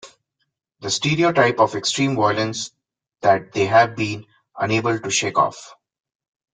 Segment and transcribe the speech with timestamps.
[0.79, 2.71] The stereotype of extreme violence
[3.19, 4.25] that they have been
[4.57, 5.75] unable to shake off?